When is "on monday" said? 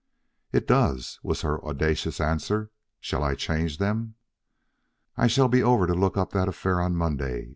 6.85-7.49